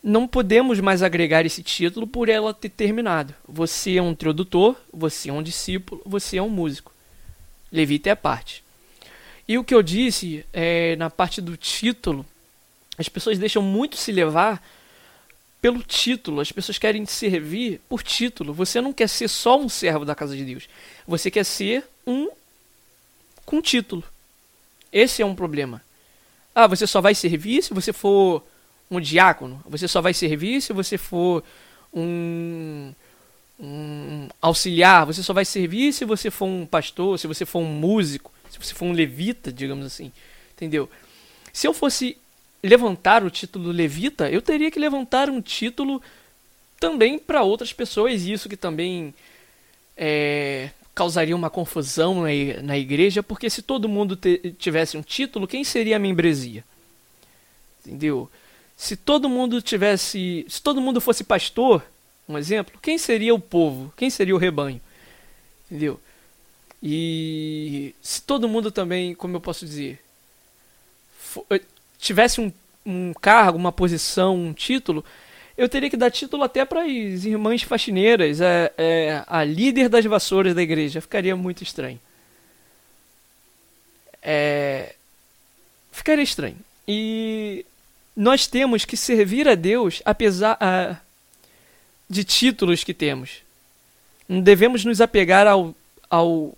não 0.02 0.28
podemos 0.28 0.78
mais 0.78 1.02
agregar 1.02 1.44
esse 1.44 1.62
título 1.64 2.06
por 2.06 2.28
ela 2.28 2.54
ter 2.54 2.68
terminado. 2.68 3.34
Você 3.48 3.96
é 3.96 4.02
um 4.02 4.12
introdutor, 4.12 4.76
você 4.92 5.30
é 5.30 5.32
um 5.32 5.42
discípulo, 5.42 6.00
você 6.06 6.36
é 6.36 6.42
um 6.42 6.48
músico. 6.48 6.92
Levita 7.72 8.08
é 8.08 8.12
a 8.12 8.16
parte. 8.16 8.62
E 9.48 9.58
o 9.58 9.64
que 9.64 9.74
eu 9.74 9.82
disse 9.82 10.44
é, 10.52 10.94
na 10.94 11.10
parte 11.10 11.40
do 11.40 11.56
título, 11.56 12.24
as 12.96 13.08
pessoas 13.08 13.36
deixam 13.36 13.62
muito 13.62 13.96
se 13.96 14.12
levar 14.12 14.62
pelo 15.60 15.82
título. 15.82 16.40
As 16.40 16.52
pessoas 16.52 16.78
querem 16.78 17.04
servir 17.04 17.80
por 17.88 18.00
título. 18.00 18.54
Você 18.54 18.80
não 18.80 18.92
quer 18.92 19.08
ser 19.08 19.26
só 19.26 19.58
um 19.60 19.68
servo 19.68 20.04
da 20.04 20.14
casa 20.14 20.36
de 20.36 20.44
Deus. 20.44 20.68
Você 21.06 21.32
quer 21.32 21.44
ser 21.44 21.84
um 22.06 22.28
com 23.46 23.62
título. 23.62 24.04
Esse 24.92 25.22
é 25.22 25.26
um 25.26 25.34
problema. 25.34 25.80
Ah, 26.54 26.66
você 26.66 26.86
só 26.86 27.00
vai 27.00 27.14
servir 27.14 27.62
se 27.62 27.72
você 27.72 27.92
for 27.92 28.44
um 28.90 29.00
diácono. 29.00 29.62
Você 29.66 29.88
só 29.88 30.02
vai 30.02 30.12
servir 30.12 30.60
se 30.60 30.74
você 30.74 30.98
for 30.98 31.42
um, 31.94 32.92
um 33.58 34.28
auxiliar. 34.42 35.06
Você 35.06 35.22
só 35.22 35.32
vai 35.32 35.46
servir 35.46 35.94
se 35.94 36.04
você 36.04 36.30
for 36.30 36.46
um 36.46 36.66
pastor, 36.66 37.18
se 37.18 37.26
você 37.26 37.46
for 37.46 37.60
um 37.60 37.64
músico 37.64 38.36
se 38.50 38.58
você 38.58 38.74
for 38.74 38.86
um 38.86 38.92
levita, 38.92 39.52
digamos 39.52 39.84
assim, 39.84 40.12
entendeu? 40.54 40.88
Se 41.52 41.66
eu 41.66 41.74
fosse 41.74 42.16
levantar 42.62 43.22
o 43.22 43.30
título 43.30 43.70
levita, 43.70 44.30
eu 44.30 44.42
teria 44.42 44.70
que 44.70 44.78
levantar 44.78 45.28
um 45.28 45.40
título 45.40 46.02
também 46.80 47.18
para 47.18 47.42
outras 47.42 47.72
pessoas, 47.72 48.22
isso 48.22 48.48
que 48.48 48.56
também 48.56 49.14
é, 49.96 50.70
causaria 50.96 51.36
uma 51.36 51.50
confusão 51.50 52.22
na, 52.62 52.78
igreja, 52.78 53.22
porque 53.22 53.50
se 53.50 53.60
todo 53.60 53.86
mundo 53.86 54.18
tivesse 54.58 54.96
um 54.96 55.02
título, 55.02 55.46
quem 55.46 55.62
seria 55.62 55.96
a 55.96 55.98
membresia? 55.98 56.64
Entendeu? 57.84 58.30
Se 58.74 58.96
todo 58.96 59.28
mundo 59.28 59.60
tivesse, 59.60 60.46
se 60.48 60.62
todo 60.62 60.80
mundo 60.80 60.98
fosse 60.98 61.22
pastor, 61.22 61.84
um 62.26 62.38
exemplo, 62.38 62.78
quem 62.80 62.96
seria 62.96 63.34
o 63.34 63.38
povo? 63.38 63.92
Quem 63.94 64.08
seria 64.08 64.34
o 64.34 64.38
rebanho? 64.38 64.80
Entendeu? 65.66 66.00
E 66.82 67.94
se 68.00 68.22
todo 68.22 68.48
mundo 68.48 68.70
também, 68.70 69.14
como 69.14 69.36
eu 69.36 69.40
posso 69.40 69.66
dizer, 69.66 70.02
eh, 71.50 71.60
tivesse 71.98 72.40
um, 72.40 72.50
um 72.86 73.12
cargo, 73.12 73.58
uma 73.58 73.70
posição, 73.70 74.34
um 74.34 74.54
título, 74.54 75.04
eu 75.56 75.68
teria 75.68 75.88
que 75.88 75.96
dar 75.96 76.10
título 76.10 76.42
até 76.42 76.64
para 76.64 76.82
as 76.82 77.24
irmãs 77.24 77.62
faxineiras, 77.62 78.40
é, 78.40 79.24
a 79.26 79.42
líder 79.42 79.88
das 79.88 80.04
vassouras 80.04 80.54
da 80.54 80.62
igreja. 80.62 81.00
Ficaria 81.00 81.34
muito 81.34 81.62
estranho. 81.62 81.98
É, 84.22 84.94
ficaria 85.90 86.24
estranho. 86.24 86.56
E 86.86 87.64
nós 88.14 88.46
temos 88.46 88.84
que 88.84 88.96
servir 88.96 89.48
a 89.48 89.54
Deus 89.54 90.02
apesar 90.04 90.56
a, 90.60 90.96
de 92.08 92.22
títulos 92.24 92.84
que 92.84 92.92
temos. 92.92 93.42
Não 94.28 94.40
devemos 94.40 94.84
nos 94.84 95.00
apegar 95.00 95.46
ao, 95.46 95.74
ao 96.10 96.56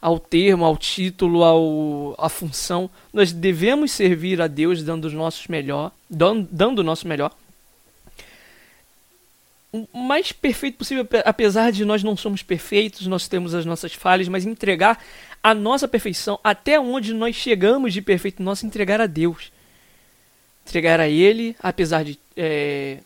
ao 0.00 0.18
termo, 0.18 0.64
ao 0.64 0.76
título, 0.76 1.42
ao, 1.42 2.14
à 2.18 2.28
função. 2.28 2.88
Nós 3.12 3.32
devemos 3.32 3.90
servir 3.90 4.40
a 4.40 4.46
Deus 4.46 4.82
dando 4.82 5.06
o 5.06 5.10
nosso 5.10 5.50
melhor, 5.50 5.92
dando, 6.08 6.48
dando 6.50 6.78
o 6.78 6.84
nosso 6.84 7.06
melhor. 7.06 7.32
O 9.70 9.98
mais 9.98 10.32
perfeito 10.32 10.78
possível, 10.78 11.06
apesar 11.24 11.70
de 11.70 11.84
nós 11.84 12.02
não 12.02 12.16
somos 12.16 12.42
perfeitos, 12.42 13.06
nós 13.06 13.28
temos 13.28 13.54
as 13.54 13.66
nossas 13.66 13.92
falhas, 13.92 14.26
mas 14.26 14.46
entregar 14.46 15.02
a 15.42 15.52
nossa 15.54 15.86
perfeição, 15.86 16.40
até 16.42 16.80
onde 16.80 17.12
nós 17.12 17.36
chegamos 17.36 17.92
de 17.92 18.00
perfeito 18.00 18.42
nosso, 18.42 18.64
entregar 18.64 19.00
a 19.00 19.06
Deus. 19.06 19.52
Entregar 20.66 21.00
a 21.00 21.08
Ele, 21.08 21.54
apesar 21.60 22.02
de. 22.02 22.18
É, 22.36 22.98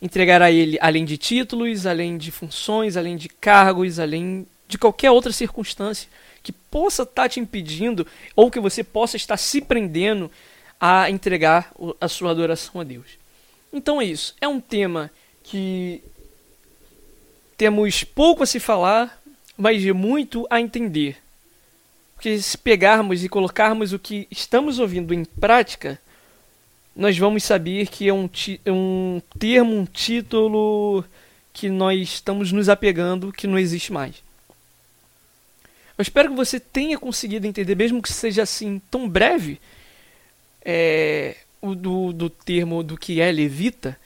entregar 0.00 0.42
a 0.42 0.50
Ele 0.50 0.78
além 0.80 1.04
de 1.06 1.16
títulos, 1.16 1.86
além 1.86 2.18
de 2.18 2.30
funções, 2.30 2.96
além 2.96 3.16
de 3.16 3.30
cargos, 3.30 3.98
além 3.98 4.46
de 4.68 4.76
qualquer 4.76 5.10
outra 5.10 5.32
circunstância 5.32 6.08
que 6.42 6.52
possa 6.52 7.04
estar 7.04 7.28
te 7.28 7.40
impedindo 7.40 8.06
ou 8.36 8.50
que 8.50 8.60
você 8.60 8.84
possa 8.84 9.16
estar 9.16 9.38
se 9.38 9.62
prendendo 9.62 10.30
a 10.78 11.10
entregar 11.10 11.72
a 11.98 12.08
sua 12.08 12.30
adoração 12.30 12.80
a 12.82 12.84
Deus. 12.84 13.23
Então 13.74 14.00
é 14.00 14.04
isso. 14.04 14.36
É 14.40 14.46
um 14.46 14.60
tema 14.60 15.10
que 15.42 16.00
temos 17.58 18.04
pouco 18.04 18.44
a 18.44 18.46
se 18.46 18.60
falar, 18.60 19.20
mas 19.58 19.84
muito 19.86 20.46
a 20.48 20.60
entender. 20.60 21.18
Porque 22.14 22.38
se 22.38 22.56
pegarmos 22.56 23.24
e 23.24 23.28
colocarmos 23.28 23.92
o 23.92 23.98
que 23.98 24.28
estamos 24.30 24.78
ouvindo 24.78 25.12
em 25.12 25.24
prática, 25.24 26.00
nós 26.94 27.18
vamos 27.18 27.42
saber 27.42 27.88
que 27.88 28.08
é 28.08 28.14
um, 28.14 28.30
um 28.68 29.20
termo, 29.40 29.76
um 29.76 29.84
título 29.84 31.04
que 31.52 31.68
nós 31.68 32.00
estamos 32.00 32.52
nos 32.52 32.68
apegando 32.68 33.32
que 33.32 33.48
não 33.48 33.58
existe 33.58 33.92
mais. 33.92 34.22
Eu 35.98 36.02
espero 36.02 36.30
que 36.30 36.36
você 36.36 36.60
tenha 36.60 36.98
conseguido 36.98 37.46
entender, 37.46 37.74
mesmo 37.74 38.00
que 38.00 38.12
seja 38.12 38.42
assim 38.42 38.80
tão 38.90 39.08
breve, 39.08 39.60
é, 40.64 41.36
do, 41.72 42.12
do 42.12 42.28
termo 42.28 42.82
do 42.82 42.96
que 42.96 43.20
é 43.20 43.30
levita. 43.30 43.96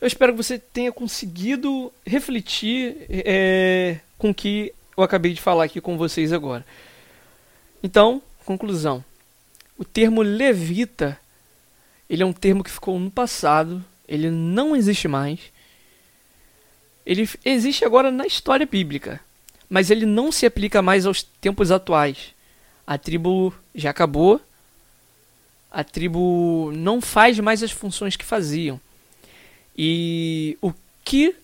Eu 0.00 0.06
espero 0.06 0.32
que 0.32 0.36
você 0.36 0.56
tenha 0.56 0.92
conseguido 0.92 1.92
refletir 2.06 3.06
é, 3.08 3.98
com 4.16 4.30
o 4.30 4.34
que 4.34 4.72
eu 4.96 5.02
acabei 5.02 5.32
de 5.32 5.40
falar 5.40 5.64
aqui 5.64 5.80
com 5.80 5.98
vocês 5.98 6.32
agora. 6.32 6.64
Então, 7.82 8.22
conclusão. 8.44 9.04
O 9.76 9.84
termo 9.84 10.22
levita, 10.22 11.18
ele 12.08 12.22
é 12.22 12.26
um 12.26 12.32
termo 12.32 12.62
que 12.62 12.70
ficou 12.70 13.00
no 13.00 13.10
passado, 13.10 13.84
ele 14.06 14.30
não 14.30 14.76
existe 14.76 15.08
mais. 15.08 15.40
Ele 17.04 17.28
existe 17.44 17.84
agora 17.84 18.12
na 18.12 18.24
história 18.24 18.64
bíblica 18.64 19.20
mas 19.68 19.90
ele 19.90 20.06
não 20.06 20.30
se 20.30 20.46
aplica 20.46 20.82
mais 20.82 21.06
aos 21.06 21.22
tempos 21.22 21.70
atuais. 21.70 22.32
A 22.86 22.98
tribo 22.98 23.52
já 23.74 23.90
acabou, 23.90 24.40
a 25.74 25.82
tribo 25.82 26.70
não 26.72 27.00
faz 27.00 27.38
mais 27.40 27.60
as 27.60 27.72
funções 27.72 28.14
que 28.14 28.24
faziam. 28.24 28.80
E 29.76 30.56
o 30.62 30.72
que 31.04 31.34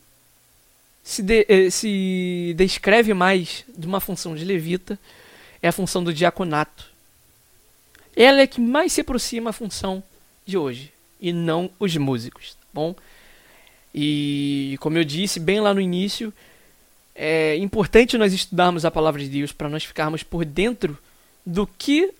se, 1.02 1.20
de, 1.20 1.44
eh, 1.49 1.68
se 1.68 2.54
descreve 2.56 3.12
mais 3.12 3.64
de 3.76 3.88
uma 3.88 3.99
função 3.99 4.37
de 4.37 4.44
levita 4.44 4.96
é 5.60 5.66
a 5.66 5.72
função 5.72 6.04
do 6.04 6.14
diaconato. 6.14 6.88
Ela 8.14 8.42
é 8.42 8.46
que 8.46 8.60
mais 8.60 8.92
se 8.92 9.00
aproxima 9.00 9.50
à 9.50 9.52
função 9.52 10.00
de 10.46 10.56
hoje, 10.56 10.92
e 11.20 11.32
não 11.32 11.68
os 11.80 11.96
músicos, 11.96 12.54
tá 12.54 12.66
bom? 12.72 12.94
E 13.92 14.76
como 14.80 14.96
eu 14.96 15.04
disse 15.04 15.40
bem 15.40 15.58
lá 15.58 15.75
no 15.75 15.80
início, 15.80 16.32
é 17.16 17.56
importante 17.56 18.16
nós 18.16 18.32
estudarmos 18.32 18.84
a 18.84 18.90
palavra 18.90 19.20
de 19.20 19.28
Deus 19.28 19.50
para 19.50 19.68
nós 19.68 19.84
ficarmos 19.84 20.22
por 20.22 20.44
dentro 20.44 20.96
do 21.44 21.66
que 21.66 22.12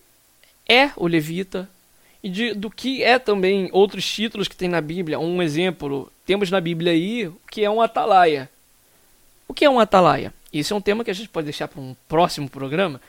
é 0.67 0.91
o 0.97 1.07
levita 1.07 1.69
e 2.23 2.29
de, 2.29 2.53
do 2.53 2.69
que 2.69 3.03
é 3.03 3.17
também 3.17 3.69
outros 3.71 4.05
títulos 4.05 4.47
que 4.47 4.55
tem 4.55 4.69
na 4.69 4.81
Bíblia. 4.81 5.19
Um 5.19 5.41
exemplo, 5.41 6.11
temos 6.25 6.51
na 6.51 6.61
Bíblia 6.61 6.91
aí 6.91 7.31
que 7.49 7.63
é 7.63 7.69
um 7.69 7.81
atalaia. 7.81 8.49
O 9.47 9.53
que 9.53 9.65
é 9.65 9.69
um 9.69 9.79
atalaia? 9.79 10.33
Isso 10.53 10.73
é 10.73 10.77
um 10.77 10.81
tema 10.81 11.03
que 11.03 11.11
a 11.11 11.13
gente 11.13 11.29
pode 11.29 11.45
deixar 11.45 11.67
para 11.67 11.81
um 11.81 11.95
próximo 12.07 12.49
programa, 12.49 13.01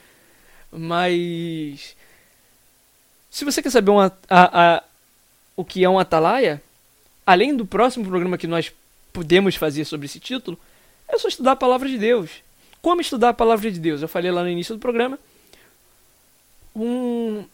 mas 0.71 1.97
se 3.31 3.45
você 3.45 3.63
quer 3.63 3.71
saber 3.71 3.93
a, 4.29 4.77
a, 4.77 4.83
o 5.57 5.65
que 5.65 5.83
é 5.83 5.89
um 5.89 5.99
atalaia, 5.99 6.63
além 7.27 7.57
do 7.57 7.67
próximo 7.67 8.07
programa 8.07 8.39
que 8.39 8.47
nós 8.47 8.73
podemos 9.13 9.57
fazer 9.57 9.85
sobre 9.85 10.07
esse 10.07 10.21
título, 10.21 10.59
é 11.09 11.19
só 11.19 11.29
estudar 11.29 11.53
a 11.53 11.57
palavra 11.57 11.89
de 11.89 11.99
Deus. 11.99 12.31
Como 12.81 13.01
estudar 13.01 13.31
a 13.31 13.35
palavra 13.35 13.71
de 13.71 13.79
Deus? 13.79 14.03
Eu 14.03 14.09
falei 14.09 14.31
lá 14.31 14.43
no 14.43 14.49
início 14.49 14.75
do 14.75 14.81
programa. 14.81 15.19
Um. 16.75 17.45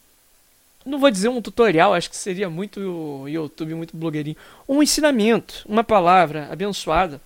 Não 0.85 0.97
vou 0.97 1.11
dizer 1.11 1.29
um 1.29 1.41
tutorial, 1.41 1.93
acho 1.93 2.09
que 2.09 2.15
seria 2.15 2.49
muito 2.49 3.27
YouTube, 3.27 3.75
muito 3.75 3.95
blogueirinho. 3.95 4.37
Um 4.67 4.81
ensinamento, 4.81 5.65
uma 5.67 5.83
palavra 5.83 6.47
abençoada 6.51 7.21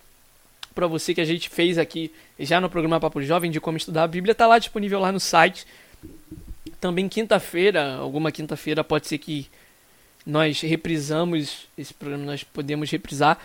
para 0.74 0.88
você 0.88 1.13
que 1.13 1.22
a 1.22 1.25
gente 1.25 1.50
fez 1.50 1.77
aqui 1.77 2.12
já 2.39 2.60
no 2.60 2.69
programa 2.69 3.00
Papo 3.00 3.22
Jovem 3.22 3.51
de 3.51 3.62
como 3.62 3.77
estudar 3.77 4.03
a 4.03 4.07
Bíblia. 4.07 4.31
Está 4.31 4.48
lá 4.48 4.57
disponível 4.57 5.00
lá 5.00 5.12
no 5.12 5.19
site. 5.19 5.67
Também 6.81 7.07
quinta-feira, 7.07 7.95
alguma 7.95 8.31
quinta-feira 8.31 8.83
pode 8.83 9.07
ser 9.07 9.19
que 9.19 9.48
nós 10.25 10.62
reprisamos 10.62 11.67
esse 11.77 11.93
programa, 11.93 12.25
nós 12.25 12.43
podemos 12.43 12.89
reprisar. 12.89 13.38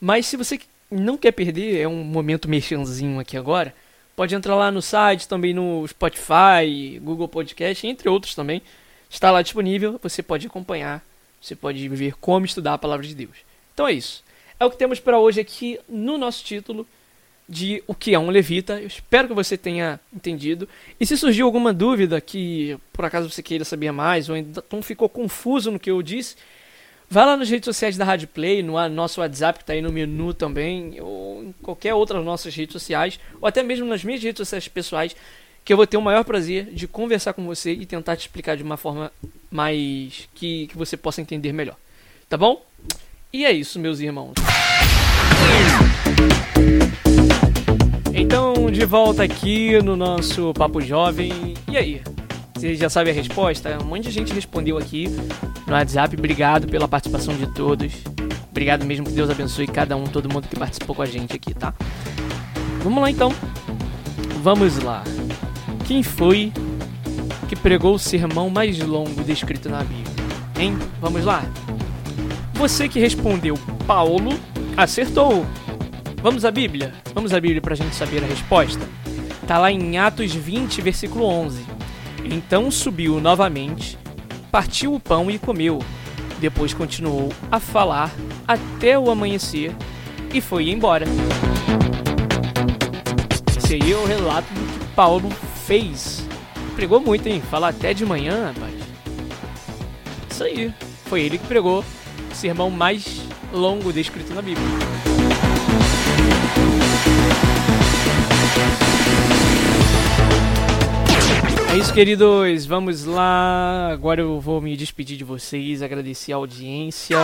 Mas 0.00 0.26
se 0.26 0.36
você 0.36 0.60
não 0.90 1.16
quer 1.16 1.32
perder, 1.32 1.80
é 1.80 1.88
um 1.88 2.04
momento 2.04 2.48
mexanzinho 2.48 3.18
aqui 3.18 3.36
agora, 3.36 3.74
pode 4.14 4.34
entrar 4.34 4.54
lá 4.54 4.70
no 4.70 4.80
site, 4.80 5.26
também 5.26 5.52
no 5.52 5.86
Spotify, 5.88 7.00
Google 7.02 7.28
Podcast, 7.28 7.86
entre 7.86 8.08
outros 8.08 8.34
também. 8.34 8.62
Está 9.08 9.30
lá 9.30 9.42
disponível, 9.42 9.98
você 10.02 10.22
pode 10.22 10.46
acompanhar, 10.46 11.04
você 11.40 11.54
pode 11.54 11.88
ver 11.88 12.14
como 12.20 12.44
estudar 12.44 12.74
a 12.74 12.78
palavra 12.78 13.06
de 13.06 13.14
Deus. 13.14 13.36
Então 13.72 13.86
é 13.86 13.92
isso. 13.92 14.24
É 14.58 14.64
o 14.64 14.70
que 14.70 14.76
temos 14.76 14.98
para 14.98 15.18
hoje 15.18 15.40
aqui 15.40 15.78
no 15.88 16.16
nosso 16.16 16.44
título 16.44 16.86
de 17.48 17.82
o 17.86 17.94
que 17.94 18.14
é 18.14 18.18
um 18.18 18.30
levita. 18.30 18.80
Eu 18.80 18.86
espero 18.86 19.28
que 19.28 19.34
você 19.34 19.56
tenha 19.56 20.00
entendido. 20.14 20.68
E 20.98 21.06
se 21.06 21.16
surgiu 21.16 21.46
alguma 21.46 21.72
dúvida 21.72 22.20
que 22.20 22.76
por 22.92 23.04
acaso 23.04 23.30
você 23.30 23.42
queira 23.42 23.64
saber 23.64 23.92
mais 23.92 24.28
ou 24.28 24.36
então 24.36 24.82
ficou 24.82 25.08
confuso 25.08 25.70
no 25.70 25.78
que 25.78 25.90
eu 25.90 26.02
disse, 26.02 26.36
vá 27.08 27.24
lá 27.24 27.36
nas 27.36 27.48
redes 27.48 27.66
sociais 27.66 27.96
da 27.96 28.04
Rádio 28.04 28.28
Play, 28.28 28.62
no 28.62 28.88
nosso 28.88 29.20
WhatsApp 29.20 29.58
que 29.58 29.62
está 29.62 29.72
aí 29.74 29.82
no 29.82 29.92
menu 29.92 30.34
também, 30.34 31.00
ou 31.00 31.44
em 31.44 31.52
qualquer 31.62 31.94
outra 31.94 32.16
das 32.16 32.26
nossas 32.26 32.54
redes 32.54 32.72
sociais, 32.72 33.20
ou 33.40 33.46
até 33.46 33.62
mesmo 33.62 33.86
nas 33.86 34.02
minhas 34.02 34.22
redes 34.22 34.38
sociais 34.38 34.66
pessoais, 34.68 35.14
que 35.66 35.72
eu 35.72 35.76
vou 35.76 35.86
ter 35.86 35.96
o 35.96 36.00
maior 36.00 36.22
prazer 36.24 36.66
de 36.66 36.86
conversar 36.86 37.32
com 37.32 37.44
você 37.44 37.72
e 37.72 37.84
tentar 37.84 38.14
te 38.14 38.20
explicar 38.20 38.56
de 38.56 38.62
uma 38.62 38.76
forma 38.76 39.10
mais 39.50 40.28
que, 40.32 40.68
que 40.68 40.78
você 40.78 40.96
possa 40.96 41.20
entender 41.20 41.52
melhor. 41.52 41.74
Tá 42.28 42.36
bom? 42.36 42.64
E 43.32 43.44
é 43.44 43.50
isso, 43.50 43.80
meus 43.80 43.98
irmãos. 43.98 44.34
Então, 48.14 48.70
de 48.70 48.84
volta 48.84 49.24
aqui 49.24 49.82
no 49.82 49.96
nosso 49.96 50.54
Papo 50.54 50.80
Jovem. 50.80 51.54
E 51.68 51.76
aí? 51.76 52.00
Você 52.54 52.76
já 52.76 52.88
sabe 52.88 53.10
a 53.10 53.12
resposta? 53.12 53.76
Um 53.82 53.86
monte 53.86 54.04
de 54.04 54.12
gente 54.12 54.32
respondeu 54.32 54.78
aqui 54.78 55.08
no 55.66 55.72
WhatsApp. 55.72 56.14
Obrigado 56.16 56.68
pela 56.68 56.86
participação 56.86 57.36
de 57.36 57.52
todos. 57.52 57.92
Obrigado 58.52 58.86
mesmo, 58.86 59.04
que 59.04 59.12
Deus 59.12 59.28
abençoe 59.28 59.66
cada 59.66 59.96
um, 59.96 60.04
todo 60.04 60.32
mundo 60.32 60.46
que 60.46 60.56
participou 60.56 60.94
com 60.94 61.02
a 61.02 61.06
gente 61.06 61.34
aqui, 61.34 61.52
tá? 61.52 61.74
Vamos 62.84 63.02
lá 63.02 63.10
então. 63.10 63.32
Vamos 64.42 64.78
lá. 64.78 65.02
Quem 65.86 66.02
foi 66.02 66.52
que 67.48 67.54
pregou 67.54 67.94
o 67.94 67.98
sermão 67.98 68.50
mais 68.50 68.76
longo 68.80 69.22
descrito 69.22 69.68
na 69.68 69.84
Bíblia? 69.84 70.26
Hein? 70.58 70.76
Vamos 71.00 71.24
lá? 71.24 71.44
Você 72.54 72.88
que 72.88 72.98
respondeu 72.98 73.56
Paulo, 73.86 74.30
acertou. 74.76 75.46
Vamos 76.20 76.44
à 76.44 76.50
Bíblia? 76.50 76.92
Vamos 77.14 77.32
à 77.32 77.38
Bíblia 77.38 77.60
para 77.62 77.74
a 77.74 77.76
gente 77.76 77.94
saber 77.94 78.24
a 78.24 78.26
resposta? 78.26 78.84
Tá 79.46 79.58
lá 79.58 79.70
em 79.70 79.96
Atos 79.96 80.34
20, 80.34 80.82
versículo 80.82 81.24
11. 81.24 81.64
Então 82.24 82.68
subiu 82.68 83.20
novamente, 83.20 83.96
partiu 84.50 84.92
o 84.92 84.98
pão 84.98 85.30
e 85.30 85.38
comeu. 85.38 85.78
Depois 86.40 86.74
continuou 86.74 87.32
a 87.48 87.60
falar 87.60 88.10
até 88.48 88.98
o 88.98 89.08
amanhecer 89.08 89.72
e 90.34 90.40
foi 90.40 90.68
embora. 90.68 91.06
Esse 93.56 93.74
aí 93.74 93.92
é 93.92 93.96
o 93.96 94.04
relato 94.04 94.52
do 94.52 94.78
que 94.78 94.86
Paulo 94.96 95.28
fez. 95.66 96.24
Pregou 96.76 97.00
muito, 97.00 97.26
hein? 97.26 97.42
Falar 97.50 97.68
até 97.68 97.92
de 97.92 98.04
manhã, 98.04 98.52
rapaz. 98.54 98.74
Isso 100.30 100.44
aí. 100.44 100.72
Foi 101.06 101.22
ele 101.22 101.38
que 101.38 101.46
pregou 101.46 101.84
o 102.30 102.34
sermão 102.34 102.70
mais 102.70 103.20
longo 103.52 103.92
descrito 103.92 104.32
na 104.32 104.42
Bíblia. 104.42 104.66
É 111.72 111.78
isso, 111.78 111.92
queridos. 111.92 112.64
Vamos 112.64 113.04
lá. 113.04 113.88
Agora 113.90 114.20
eu 114.20 114.40
vou 114.40 114.60
me 114.60 114.76
despedir 114.76 115.16
de 115.16 115.24
vocês, 115.24 115.82
agradecer 115.82 116.32
a 116.32 116.36
audiência. 116.36 117.18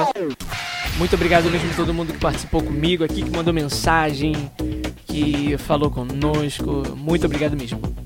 Muito 0.99 1.15
obrigado 1.15 1.51
mesmo 1.51 1.71
a 1.71 1.75
todo 1.75 1.95
mundo 1.95 2.13
que 2.13 2.19
participou 2.19 2.63
comigo 2.63 3.05
aqui, 3.05 3.23
que 3.23 3.31
mandou 3.31 3.53
mensagem, 3.53 4.35
que 5.07 5.57
falou 5.59 5.91
conosco. 5.91 6.83
Muito 6.97 7.27
obrigado 7.27 7.57
mesmo. 7.57 8.02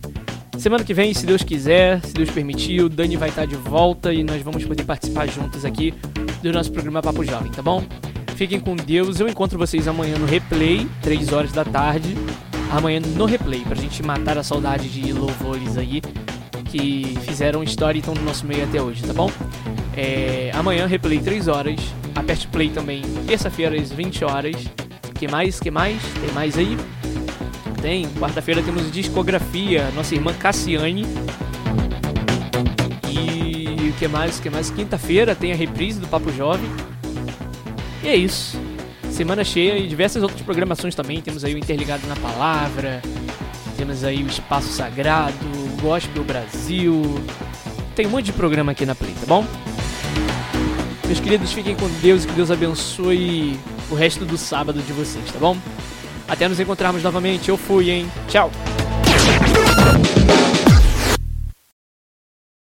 Semana 0.59 0.83
que 0.83 0.95
vem, 0.95 1.15
se 1.15 1.27
Deus 1.27 1.43
quiser, 1.43 2.01
se 2.05 2.13
Deus 2.13 2.31
permitir, 2.31 2.83
o 2.83 2.89
Dani 2.89 3.17
vai 3.17 3.29
estar 3.29 3.47
de 3.47 3.55
volta 3.57 4.13
e 4.13 4.25
nós 4.25 4.43
vamos 4.43 4.65
poder 4.65 4.85
participar 4.85 5.27
juntos 5.29 5.65
aqui 5.65 5.95
do 6.43 6.53
nosso 6.53 6.73
programa 6.73 7.01
Papo 7.03 7.25
Jovem, 7.25 7.53
tá 7.53 7.63
bom? 7.63 7.85
Fiquem 8.35 8.59
com 8.59 8.75
Deus. 8.75 9.21
Eu 9.21 9.29
encontro 9.29 9.59
vocês 9.59 9.87
amanhã 9.87 10.19
no 10.19 10.27
replay, 10.27 10.87
3 11.03 11.33
horas 11.33 11.53
da 11.53 11.65
tarde. 11.65 12.15
Amanhã 12.71 13.01
no 13.01 13.27
replay, 13.27 13.61
pra 13.61 13.77
gente 13.77 14.03
matar 14.03 14.37
a 14.39 14.43
saudade 14.43 14.89
de 14.89 15.13
louvores 15.13 15.79
aí 15.79 16.03
que 16.65 17.17
fizeram 17.23 17.63
história 17.63 17.99
e 17.99 18.01
estão 18.01 18.15
no 18.15 18.23
nosso 18.23 18.45
meio 18.45 18.65
até 18.65 18.83
hoje, 18.83 19.03
tá 19.03 19.13
bom? 19.13 19.31
É, 19.97 20.51
amanhã 20.55 20.87
replay 20.87 21.21
3 21.21 21.49
horas. 21.49 21.81
Aperte 22.15 22.49
play 22.49 22.71
também 22.71 23.03
terça-feira 23.27 23.77
às 23.77 23.93
20 23.93 24.25
horas. 24.25 24.57
Que 25.15 25.29
mais? 25.29 25.61
Que 25.61 25.71
mais? 25.71 26.03
Tem 26.21 26.33
mais 26.33 26.59
aí? 26.59 26.77
Tem. 27.81 28.09
Quarta-feira 28.19 28.63
temos 28.63 28.91
discografia. 28.91 29.91
Nossa 29.95 30.15
irmã 30.15 30.33
Cassiane. 30.35 31.05
E 33.09 33.89
o 33.89 33.93
que 33.95 34.09
mais? 34.09 34.41
que 34.41 34.51
mais? 34.51 34.71
Quinta-feira 34.71 35.35
tem 35.35 35.53
a 35.53 35.57
reprise 35.57 36.01
do 36.01 36.07
Papo 36.07 36.33
Jovem. 36.33 36.69
E 38.03 38.09
é 38.09 38.17
isso. 38.17 38.59
Semana 39.11 39.43
cheia 39.43 39.79
e 39.79 39.89
diversas 39.89 40.23
outras 40.23 40.43
programações 40.43 40.95
também. 40.95 41.23
Temos 41.23 41.45
aí 41.45 41.55
o 41.55 41.59
Interligado 41.59 42.07
na 42.07 42.17
Palavra, 42.17 43.01
temos 43.77 44.05
aí 44.05 44.23
o 44.23 44.27
Espaço 44.27 44.69
Sagrado, 44.69 45.35
o 45.45 45.81
Gospel 45.81 46.23
Brasil. 46.23 47.03
Tem 47.95 48.07
um 48.07 48.11
monte 48.11 48.27
de 48.27 48.33
programa 48.35 48.73
aqui 48.73 48.85
na 48.85 48.95
Play, 48.95 49.15
tá 49.19 49.27
bom? 49.27 49.47
Meus 51.07 51.19
queridos, 51.19 51.53
fiquem 51.53 51.75
com 51.75 51.89
Deus 52.03 52.25
e 52.25 52.27
que 52.27 52.35
Deus 52.35 52.51
abençoe 52.51 53.59
o 53.91 53.95
resto 53.95 54.25
do 54.25 54.37
sábado 54.37 54.83
de 54.83 54.93
vocês, 54.93 55.25
tá 55.33 55.39
bom? 55.39 55.57
Até 56.29 56.49
nos 56.49 56.61
encontrarmos 56.61 57.03
novamente. 57.03 57.49
Eu 57.49 57.57
fui, 57.57 57.91
hein? 57.91 58.11
Tchau! 58.29 58.51